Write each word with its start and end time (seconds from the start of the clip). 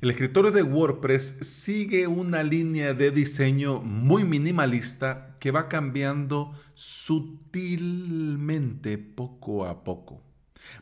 El 0.00 0.08
escritorio 0.08 0.50
de 0.50 0.62
WordPress 0.62 1.40
sigue 1.42 2.06
una 2.06 2.42
línea 2.42 2.94
de 2.94 3.10
diseño 3.10 3.82
muy 3.82 4.24
minimalista 4.24 5.36
que 5.38 5.50
va 5.50 5.68
cambiando 5.68 6.58
sutilmente 6.72 7.36
poco 8.96 9.66
a 9.66 9.84
poco. 9.84 10.22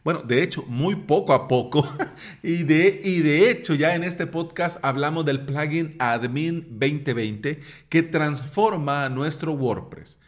Bueno, 0.04 0.22
de 0.22 0.44
hecho, 0.44 0.64
muy 0.68 0.94
poco 0.94 1.32
a 1.32 1.48
poco. 1.48 1.84
y, 2.44 2.62
de, 2.62 3.00
y 3.02 3.18
de 3.18 3.50
hecho, 3.50 3.74
ya 3.74 3.96
en 3.96 4.04
este 4.04 4.28
podcast 4.28 4.78
hablamos 4.84 5.24
del 5.24 5.44
plugin 5.44 5.96
Admin 5.98 6.78
2020 6.78 7.58
que 7.88 8.02
transforma 8.04 9.08
nuestro 9.08 9.52
WordPress. 9.54 10.20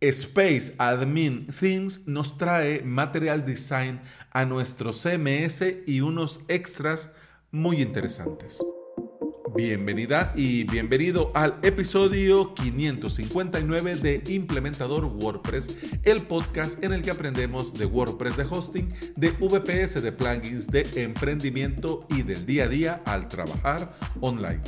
Space 0.00 0.74
Admin 0.78 1.46
Themes 1.46 2.08
nos 2.08 2.36
trae 2.36 2.82
Material 2.82 3.46
Design 3.46 4.00
a 4.32 4.44
nuestro 4.44 4.92
CMS 4.92 5.62
y 5.86 6.00
unos 6.00 6.40
extras 6.48 7.12
muy 7.50 7.80
interesantes. 7.80 8.58
Bienvenida 9.54 10.34
y 10.36 10.64
bienvenido 10.64 11.30
al 11.34 11.58
episodio 11.62 12.54
559 12.54 13.96
de 13.96 14.22
Implementador 14.28 15.04
WordPress, 15.04 15.98
el 16.02 16.22
podcast 16.22 16.84
en 16.84 16.92
el 16.92 17.00
que 17.00 17.10
aprendemos 17.10 17.72
de 17.72 17.86
WordPress 17.86 18.36
de 18.36 18.44
hosting, 18.44 18.92
de 19.16 19.30
VPS, 19.30 20.02
de 20.02 20.12
plugins, 20.12 20.66
de 20.66 20.86
emprendimiento 20.96 22.06
y 22.10 22.22
del 22.22 22.44
día 22.44 22.64
a 22.64 22.68
día 22.68 23.02
al 23.06 23.28
trabajar 23.28 23.96
online. 24.20 24.60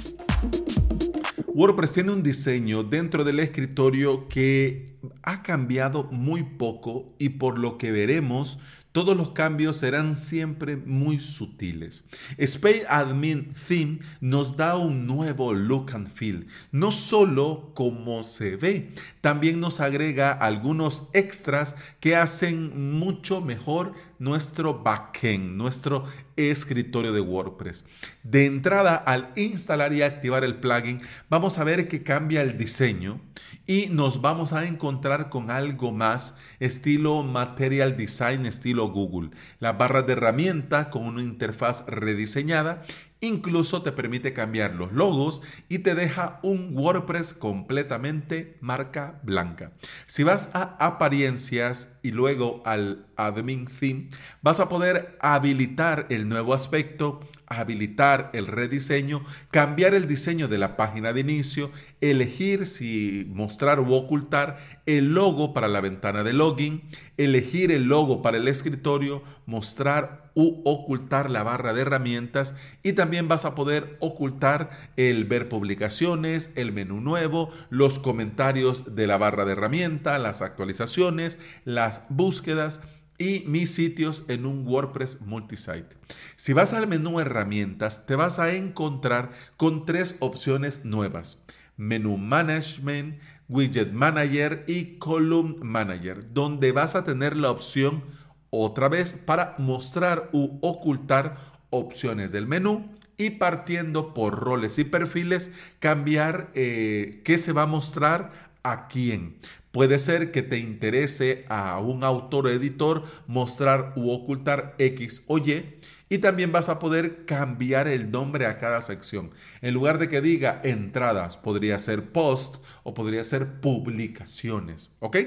WordPress 1.48 1.92
tiene 1.92 2.12
un 2.12 2.22
diseño 2.22 2.84
dentro 2.84 3.24
del 3.24 3.40
escritorio 3.40 4.28
que 4.28 4.96
ha 5.22 5.42
cambiado 5.42 6.04
muy 6.04 6.42
poco 6.42 7.14
y 7.18 7.30
por 7.30 7.58
lo 7.58 7.78
que 7.78 7.90
veremos 7.90 8.58
todos 8.92 9.16
los 9.16 9.30
cambios 9.30 9.76
serán 9.76 10.16
siempre 10.16 10.76
muy 10.76 11.20
sutiles. 11.20 12.04
Space 12.36 12.84
Admin 12.88 13.54
Theme 13.66 14.00
nos 14.20 14.56
da 14.56 14.76
un 14.76 15.06
nuevo 15.06 15.52
look 15.52 15.92
and 15.94 16.08
feel, 16.08 16.46
no 16.72 16.90
solo 16.90 17.72
como 17.74 18.22
se 18.22 18.56
ve, 18.56 18.90
también 19.20 19.60
nos 19.60 19.80
agrega 19.80 20.32
algunos 20.32 21.08
extras 21.12 21.74
que 22.00 22.16
hacen 22.16 22.98
mucho 22.98 23.40
mejor 23.40 23.94
nuestro 24.18 24.82
backend, 24.82 25.56
nuestro 25.56 26.04
escritorio 26.36 27.12
de 27.12 27.20
WordPress. 27.20 27.84
De 28.22 28.46
entrada, 28.46 28.96
al 28.96 29.32
instalar 29.36 29.92
y 29.92 30.02
activar 30.02 30.44
el 30.44 30.56
plugin, 30.56 30.98
vamos 31.28 31.58
a 31.58 31.64
ver 31.64 31.88
que 31.88 32.02
cambia 32.02 32.42
el 32.42 32.58
diseño 32.58 33.20
y 33.66 33.86
nos 33.86 34.20
vamos 34.20 34.52
a 34.52 34.66
encontrar 34.66 35.28
con 35.28 35.50
algo 35.50 35.92
más 35.92 36.36
estilo 36.60 37.22
Material 37.22 37.96
Design, 37.96 38.46
estilo 38.46 38.88
Google. 38.88 39.30
La 39.60 39.72
barra 39.74 40.02
de 40.02 40.12
herramienta 40.14 40.90
con 40.90 41.04
una 41.04 41.22
interfaz 41.22 41.86
rediseñada 41.86 42.84
Incluso 43.20 43.82
te 43.82 43.90
permite 43.90 44.32
cambiar 44.32 44.74
los 44.74 44.92
logos 44.92 45.42
y 45.68 45.80
te 45.80 45.96
deja 45.96 46.38
un 46.42 46.70
WordPress 46.72 47.34
completamente 47.34 48.56
marca 48.60 49.18
blanca. 49.24 49.72
Si 50.06 50.22
vas 50.22 50.50
a 50.54 50.76
apariencias 50.78 51.97
y 52.08 52.10
luego 52.10 52.62
al 52.64 53.04
admin 53.16 53.66
theme, 53.66 54.08
vas 54.40 54.60
a 54.60 54.70
poder 54.70 55.18
habilitar 55.20 56.06
el 56.08 56.26
nuevo 56.26 56.54
aspecto, 56.54 57.20
habilitar 57.46 58.30
el 58.32 58.46
rediseño, 58.46 59.22
cambiar 59.50 59.94
el 59.94 60.06
diseño 60.06 60.48
de 60.48 60.56
la 60.56 60.74
página 60.78 61.12
de 61.12 61.20
inicio, 61.20 61.70
elegir 62.00 62.66
si 62.66 63.26
mostrar 63.28 63.78
o 63.78 63.90
ocultar 63.90 64.56
el 64.86 65.12
logo 65.12 65.52
para 65.52 65.68
la 65.68 65.82
ventana 65.82 66.24
de 66.24 66.32
login, 66.32 66.88
elegir 67.18 67.72
el 67.72 67.84
logo 67.84 68.22
para 68.22 68.38
el 68.38 68.48
escritorio, 68.48 69.22
mostrar 69.44 70.28
u 70.38 70.62
ocultar 70.64 71.30
la 71.30 71.42
barra 71.42 71.72
de 71.72 71.80
herramientas 71.80 72.54
y 72.84 72.92
también 72.92 73.26
vas 73.26 73.44
a 73.44 73.56
poder 73.56 73.96
ocultar 73.98 74.70
el 74.96 75.24
ver 75.24 75.48
publicaciones, 75.48 76.52
el 76.54 76.70
menú 76.70 77.00
nuevo, 77.00 77.50
los 77.70 77.98
comentarios 77.98 78.94
de 78.94 79.08
la 79.08 79.18
barra 79.18 79.44
de 79.44 79.52
herramienta, 79.52 80.16
las 80.20 80.40
actualizaciones, 80.40 81.40
las 81.64 81.97
búsquedas 82.08 82.80
y 83.18 83.44
mis 83.46 83.74
sitios 83.74 84.24
en 84.28 84.46
un 84.46 84.66
WordPress 84.66 85.20
multisite. 85.22 85.96
Si 86.36 86.52
vas 86.52 86.72
al 86.72 86.86
menú 86.86 87.20
herramientas, 87.20 88.06
te 88.06 88.14
vas 88.14 88.38
a 88.38 88.54
encontrar 88.54 89.30
con 89.56 89.84
tres 89.84 90.16
opciones 90.20 90.84
nuevas. 90.84 91.44
Menú 91.76 92.16
Management, 92.16 93.20
Widget 93.48 93.92
Manager 93.92 94.64
y 94.66 94.98
Column 94.98 95.56
Manager, 95.62 96.32
donde 96.32 96.72
vas 96.72 96.94
a 96.94 97.04
tener 97.04 97.36
la 97.36 97.50
opción 97.50 98.04
otra 98.50 98.88
vez 98.88 99.12
para 99.12 99.54
mostrar 99.58 100.30
u 100.32 100.58
ocultar 100.62 101.36
opciones 101.70 102.32
del 102.32 102.46
menú 102.46 102.90
y 103.16 103.30
partiendo 103.30 104.14
por 104.14 104.38
roles 104.38 104.78
y 104.78 104.84
perfiles, 104.84 105.50
cambiar 105.80 106.50
eh, 106.54 107.20
qué 107.24 107.36
se 107.36 107.52
va 107.52 107.62
a 107.62 107.66
mostrar 107.66 108.47
a 108.70 108.88
quién. 108.88 109.38
Puede 109.72 109.98
ser 109.98 110.32
que 110.32 110.42
te 110.42 110.58
interese 110.58 111.44
a 111.48 111.78
un 111.78 112.02
autor 112.02 112.46
o 112.46 112.50
editor 112.50 113.04
mostrar 113.26 113.92
u 113.96 114.10
ocultar 114.10 114.74
X 114.78 115.22
o 115.26 115.38
Y. 115.38 115.78
Y 116.08 116.18
también 116.18 116.52
vas 116.52 116.70
a 116.70 116.78
poder 116.78 117.26
cambiar 117.26 117.86
el 117.86 118.10
nombre 118.10 118.46
a 118.46 118.56
cada 118.56 118.80
sección. 118.80 119.30
En 119.60 119.74
lugar 119.74 119.98
de 119.98 120.08
que 120.08 120.22
diga 120.22 120.60
entradas, 120.64 121.36
podría 121.36 121.78
ser 121.78 122.12
post 122.12 122.56
o 122.82 122.94
podría 122.94 123.22
ser 123.24 123.60
publicaciones. 123.60 124.90
¿Ok? 125.00 125.18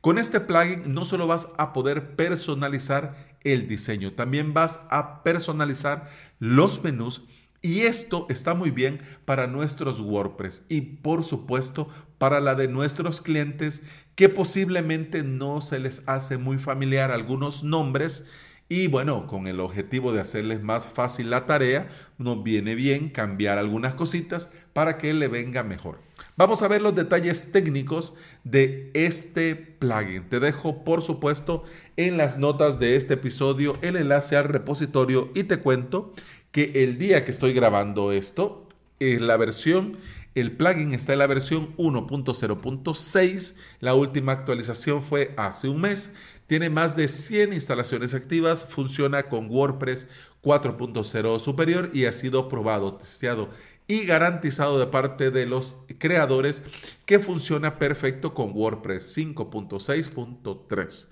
Con 0.00 0.18
este 0.18 0.40
plugin 0.40 0.94
no 0.94 1.04
solo 1.04 1.26
vas 1.26 1.48
a 1.56 1.72
poder 1.72 2.16
personalizar 2.16 3.14
el 3.42 3.68
diseño, 3.68 4.12
también 4.12 4.54
vas 4.54 4.80
a 4.90 5.22
personalizar 5.22 6.10
los 6.38 6.82
menús 6.82 7.22
y 7.64 7.80
esto 7.86 8.26
está 8.28 8.52
muy 8.52 8.70
bien 8.70 9.00
para 9.24 9.46
nuestros 9.46 9.98
WordPress 9.98 10.66
y 10.68 10.82
por 10.82 11.24
supuesto 11.24 11.88
para 12.18 12.38
la 12.40 12.54
de 12.54 12.68
nuestros 12.68 13.22
clientes 13.22 13.84
que 14.16 14.28
posiblemente 14.28 15.22
no 15.22 15.62
se 15.62 15.78
les 15.78 16.02
hace 16.04 16.36
muy 16.36 16.58
familiar 16.58 17.10
algunos 17.10 17.64
nombres 17.64 18.26
y 18.68 18.86
bueno, 18.86 19.26
con 19.26 19.46
el 19.46 19.60
objetivo 19.60 20.12
de 20.12 20.20
hacerles 20.20 20.62
más 20.62 20.86
fácil 20.86 21.30
la 21.30 21.44
tarea, 21.46 21.88
nos 22.16 22.42
viene 22.42 22.74
bien 22.74 23.10
cambiar 23.10 23.58
algunas 23.58 23.94
cositas 23.94 24.50
para 24.72 24.96
que 24.96 25.12
le 25.12 25.28
venga 25.28 25.62
mejor. 25.62 25.98
Vamos 26.36 26.62
a 26.62 26.68
ver 26.68 26.80
los 26.80 26.94
detalles 26.94 27.52
técnicos 27.52 28.14
de 28.42 28.90
este 28.94 29.54
plugin. 29.54 30.28
Te 30.28 30.40
dejo, 30.40 30.82
por 30.82 31.02
supuesto, 31.02 31.64
en 31.96 32.16
las 32.16 32.38
notas 32.38 32.78
de 32.78 32.96
este 32.96 33.14
episodio 33.14 33.76
el 33.82 33.96
enlace 33.96 34.36
al 34.36 34.44
repositorio 34.44 35.30
y 35.34 35.44
te 35.44 35.58
cuento 35.58 36.12
que 36.50 36.72
el 36.74 36.98
día 36.98 37.24
que 37.24 37.30
estoy 37.30 37.52
grabando 37.52 38.12
esto, 38.12 38.66
la 38.98 39.36
versión, 39.36 39.98
el 40.34 40.56
plugin 40.56 40.94
está 40.94 41.12
en 41.12 41.20
la 41.20 41.28
versión 41.28 41.76
1.0.6. 41.76 43.56
La 43.80 43.94
última 43.94 44.32
actualización 44.32 45.02
fue 45.02 45.32
hace 45.36 45.68
un 45.68 45.80
mes. 45.80 46.14
Tiene 46.46 46.68
más 46.68 46.94
de 46.96 47.08
100 47.08 47.54
instalaciones 47.54 48.12
activas, 48.12 48.64
funciona 48.64 49.24
con 49.24 49.50
WordPress 49.50 50.08
4.0 50.42 51.40
superior 51.40 51.90
y 51.94 52.04
ha 52.04 52.12
sido 52.12 52.48
probado, 52.48 52.94
testeado 52.94 53.48
y 53.86 54.04
garantizado 54.04 54.78
de 54.78 54.86
parte 54.86 55.30
de 55.30 55.46
los 55.46 55.76
creadores 55.98 56.62
que 57.06 57.18
funciona 57.18 57.78
perfecto 57.78 58.34
con 58.34 58.52
WordPress 58.54 59.16
5.6.3. 59.16 61.08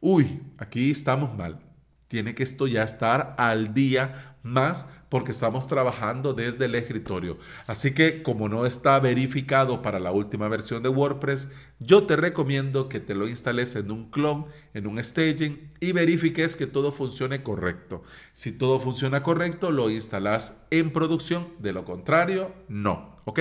Uy, 0.00 0.42
aquí 0.58 0.90
estamos 0.90 1.36
mal. 1.36 1.60
Tiene 2.06 2.34
que 2.34 2.42
esto 2.42 2.66
ya 2.66 2.84
estar 2.84 3.34
al 3.36 3.74
día 3.74 4.36
más 4.42 4.86
porque 5.08 5.32
estamos 5.32 5.66
trabajando 5.66 6.34
desde 6.34 6.66
el 6.66 6.74
escritorio. 6.74 7.38
Así 7.66 7.92
que 7.92 8.22
como 8.22 8.48
no 8.48 8.66
está 8.66 8.98
verificado 9.00 9.82
para 9.82 9.98
la 9.98 10.12
última 10.12 10.48
versión 10.48 10.82
de 10.82 10.88
WordPress, 10.88 11.50
yo 11.78 12.04
te 12.04 12.16
recomiendo 12.16 12.88
que 12.88 13.00
te 13.00 13.14
lo 13.14 13.28
instales 13.28 13.74
en 13.76 13.90
un 13.90 14.10
clon, 14.10 14.46
en 14.74 14.86
un 14.86 15.02
staging 15.02 15.72
y 15.80 15.92
verifiques 15.92 16.56
que 16.56 16.66
todo 16.66 16.92
funcione 16.92 17.42
correcto. 17.42 18.02
Si 18.32 18.52
todo 18.52 18.80
funciona 18.80 19.22
correcto, 19.22 19.70
lo 19.70 19.90
instalas 19.90 20.58
en 20.70 20.92
producción, 20.92 21.48
de 21.58 21.72
lo 21.72 21.84
contrario, 21.84 22.52
no. 22.68 23.16
¿Ok? 23.24 23.40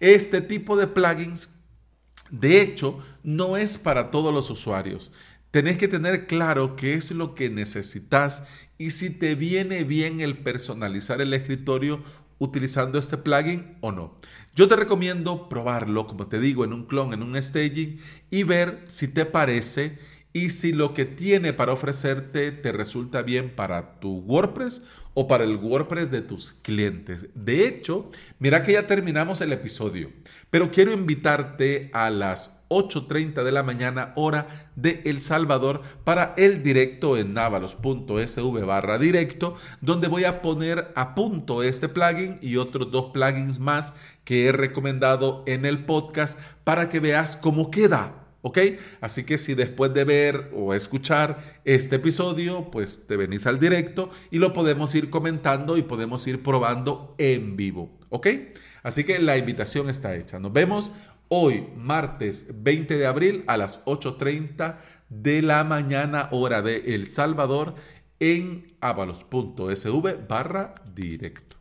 Este 0.00 0.40
tipo 0.40 0.76
de 0.76 0.88
plugins, 0.88 1.48
de 2.30 2.60
hecho, 2.60 2.98
no 3.22 3.56
es 3.56 3.78
para 3.78 4.10
todos 4.10 4.32
los 4.34 4.50
usuarios. 4.50 5.12
Tenés 5.52 5.76
que 5.76 5.86
tener 5.86 6.26
claro 6.26 6.76
qué 6.76 6.94
es 6.94 7.10
lo 7.10 7.34
que 7.34 7.50
necesitas 7.50 8.42
y 8.78 8.90
si 8.90 9.10
te 9.10 9.34
viene 9.34 9.84
bien 9.84 10.22
el 10.22 10.38
personalizar 10.38 11.20
el 11.20 11.34
escritorio 11.34 12.02
utilizando 12.38 12.98
este 12.98 13.18
plugin 13.18 13.76
o 13.82 13.92
no. 13.92 14.16
Yo 14.54 14.66
te 14.66 14.76
recomiendo 14.76 15.50
probarlo, 15.50 16.06
como 16.06 16.26
te 16.26 16.40
digo, 16.40 16.64
en 16.64 16.72
un 16.72 16.86
clon, 16.86 17.12
en 17.12 17.22
un 17.22 17.40
staging 17.40 18.00
y 18.30 18.44
ver 18.44 18.82
si 18.88 19.08
te 19.08 19.26
parece 19.26 19.98
y 20.32 20.48
si 20.48 20.72
lo 20.72 20.94
que 20.94 21.04
tiene 21.04 21.52
para 21.52 21.74
ofrecerte 21.74 22.50
te 22.50 22.72
resulta 22.72 23.20
bien 23.20 23.54
para 23.54 24.00
tu 24.00 24.20
WordPress 24.20 24.80
o 25.12 25.28
para 25.28 25.44
el 25.44 25.56
WordPress 25.56 26.10
de 26.10 26.22
tus 26.22 26.54
clientes. 26.62 27.26
De 27.34 27.68
hecho, 27.68 28.10
mira 28.38 28.62
que 28.62 28.72
ya 28.72 28.86
terminamos 28.86 29.42
el 29.42 29.52
episodio, 29.52 30.10
pero 30.48 30.70
quiero 30.70 30.92
invitarte 30.92 31.90
a 31.92 32.08
las 32.08 32.61
8.30 32.72 33.44
de 33.44 33.52
la 33.52 33.62
mañana 33.62 34.12
hora 34.16 34.70
de 34.76 35.02
El 35.04 35.20
Salvador 35.20 35.82
para 36.04 36.34
el 36.36 36.62
directo 36.62 37.16
en 37.16 37.34
navalos.sv 37.34 38.64
barra 38.64 38.98
directo, 38.98 39.54
donde 39.80 40.08
voy 40.08 40.24
a 40.24 40.42
poner 40.42 40.92
a 40.96 41.14
punto 41.14 41.62
este 41.62 41.88
plugin 41.88 42.38
y 42.40 42.56
otros 42.56 42.90
dos 42.90 43.10
plugins 43.12 43.58
más 43.58 43.94
que 44.24 44.46
he 44.46 44.52
recomendado 44.52 45.44
en 45.46 45.66
el 45.66 45.84
podcast 45.84 46.38
para 46.64 46.88
que 46.88 47.00
veas 47.00 47.36
cómo 47.36 47.70
queda. 47.70 48.18
¿Ok? 48.44 48.58
Así 49.00 49.22
que 49.22 49.38
si 49.38 49.54
después 49.54 49.94
de 49.94 50.02
ver 50.02 50.50
o 50.52 50.74
escuchar 50.74 51.60
este 51.64 51.96
episodio, 51.96 52.72
pues 52.72 53.06
te 53.06 53.16
venís 53.16 53.46
al 53.46 53.60
directo 53.60 54.10
y 54.32 54.38
lo 54.38 54.52
podemos 54.52 54.92
ir 54.96 55.10
comentando 55.10 55.76
y 55.76 55.82
podemos 55.82 56.26
ir 56.26 56.42
probando 56.42 57.14
en 57.18 57.56
vivo. 57.56 58.00
¿Ok? 58.08 58.26
Así 58.82 59.04
que 59.04 59.20
la 59.20 59.36
invitación 59.36 59.88
está 59.88 60.16
hecha. 60.16 60.40
Nos 60.40 60.52
vemos 60.52 60.92
hoy, 61.34 61.66
martes 61.74 62.62
20 62.62 62.98
de 62.98 63.06
abril, 63.06 63.44
a 63.46 63.56
las 63.56 63.82
8.30 63.86 64.76
de 65.08 65.40
la 65.40 65.64
mañana, 65.64 66.28
hora 66.30 66.60
de 66.60 66.94
El 66.94 67.06
Salvador, 67.06 67.74
en 68.20 68.76
avalos.sv 68.82 70.26
barra 70.28 70.74
directo. 70.94 71.56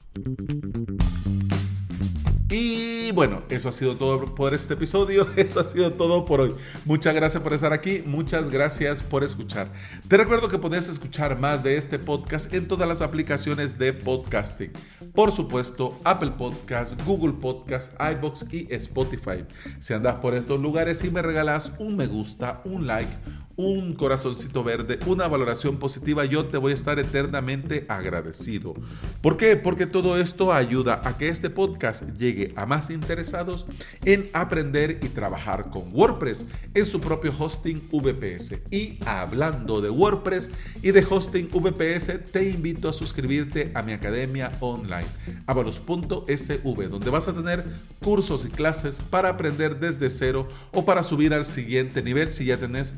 Y 2.49 2.90
bueno, 3.11 3.41
eso 3.49 3.69
ha 3.69 3.71
sido 3.71 3.97
todo 3.97 4.35
por 4.35 4.53
este 4.53 4.73
episodio, 4.73 5.27
eso 5.35 5.59
ha 5.59 5.63
sido 5.63 5.93
todo 5.93 6.25
por 6.25 6.41
hoy. 6.41 6.55
Muchas 6.85 7.13
gracias 7.13 7.41
por 7.41 7.53
estar 7.53 7.73
aquí, 7.73 8.03
muchas 8.05 8.49
gracias 8.49 9.03
por 9.03 9.23
escuchar. 9.23 9.71
Te 10.07 10.17
recuerdo 10.17 10.47
que 10.47 10.57
puedes 10.57 10.89
escuchar 10.89 11.39
más 11.39 11.63
de 11.63 11.77
este 11.77 11.99
podcast 11.99 12.53
en 12.53 12.67
todas 12.67 12.87
las 12.87 13.01
aplicaciones 13.01 13.77
de 13.77 13.93
podcasting. 13.93 14.71
Por 15.13 15.31
supuesto, 15.31 15.99
Apple 16.03 16.31
Podcast, 16.37 17.01
Google 17.05 17.33
Podcast, 17.33 17.93
iBox 17.99 18.45
y 18.51 18.67
Spotify. 18.73 19.45
Si 19.79 19.93
andas 19.93 20.15
por 20.15 20.33
estos 20.33 20.59
lugares 20.59 21.03
y 21.03 21.11
me 21.11 21.21
regalas 21.21 21.73
un 21.79 21.95
me 21.95 22.07
gusta, 22.07 22.61
un 22.65 22.87
like, 22.87 23.11
un 23.55 23.93
corazoncito 23.93 24.63
verde, 24.63 24.99
una 25.05 25.27
valoración 25.27 25.77
positiva, 25.77 26.25
yo 26.25 26.45
te 26.45 26.57
voy 26.57 26.71
a 26.71 26.75
estar 26.75 26.99
eternamente 26.99 27.85
agradecido. 27.87 28.73
¿Por 29.21 29.37
qué? 29.37 29.55
Porque 29.55 29.85
todo 29.85 30.19
esto 30.19 30.53
ayuda 30.53 31.01
a 31.03 31.17
que 31.17 31.29
este 31.29 31.49
podcast 31.49 32.03
llegue 32.17 32.53
a 32.55 32.65
más 32.65 32.89
interesados 32.89 33.65
en 34.05 34.29
aprender 34.33 34.99
y 35.01 35.09
trabajar 35.09 35.69
con 35.69 35.93
WordPress 35.93 36.45
en 36.73 36.85
su 36.85 37.01
propio 37.01 37.33
hosting 37.37 37.81
VPS. 37.91 38.59
Y 38.71 38.99
hablando 39.05 39.81
de 39.81 39.89
WordPress 39.89 40.51
y 40.81 40.91
de 40.91 41.05
hosting 41.07 41.49
VPS, 41.51 42.31
te 42.31 42.49
invito 42.49 42.89
a 42.89 42.93
suscribirte 42.93 43.71
a 43.73 43.81
mi 43.81 43.93
academia 43.93 44.51
online, 44.59 45.07
avalos.sv, 45.45 46.89
donde 46.89 47.09
vas 47.09 47.27
a 47.27 47.33
tener 47.33 47.65
cursos 48.01 48.45
y 48.45 48.49
clases 48.49 48.99
para 49.09 49.29
aprender 49.29 49.79
desde 49.79 50.09
cero 50.09 50.47
o 50.71 50.85
para 50.85 51.03
subir 51.03 51.33
al 51.33 51.45
siguiente 51.45 52.01
nivel 52.01 52.29
si 52.29 52.45
ya 52.45 52.57
tenés 52.57 52.95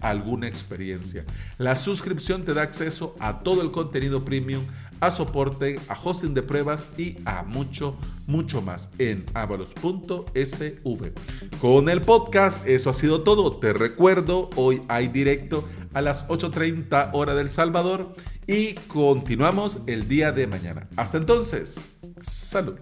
experiencia. 0.47 1.25
La 1.57 1.75
suscripción 1.75 2.43
te 2.43 2.53
da 2.53 2.61
acceso 2.61 3.15
a 3.19 3.39
todo 3.39 3.61
el 3.61 3.71
contenido 3.71 4.23
premium, 4.23 4.63
a 4.99 5.11
soporte, 5.11 5.79
a 5.89 5.97
hosting 6.01 6.33
de 6.33 6.43
pruebas 6.43 6.89
y 6.97 7.17
a 7.25 7.43
mucho, 7.43 7.97
mucho 8.25 8.61
más 8.61 8.89
en 8.97 9.25
avalos.sv. 9.33 11.11
Con 11.59 11.89
el 11.89 12.01
podcast, 12.01 12.65
eso 12.67 12.89
ha 12.89 12.93
sido 12.93 13.23
todo. 13.23 13.57
Te 13.57 13.73
recuerdo, 13.73 14.49
hoy 14.55 14.81
hay 14.87 15.07
directo 15.07 15.67
a 15.93 16.01
las 16.01 16.27
8.30 16.27 17.09
hora 17.13 17.35
del 17.35 17.49
Salvador 17.49 18.15
y 18.47 18.73
continuamos 18.87 19.79
el 19.87 20.07
día 20.07 20.31
de 20.31 20.47
mañana. 20.47 20.87
Hasta 20.95 21.17
entonces, 21.17 21.79
salud. 22.21 22.79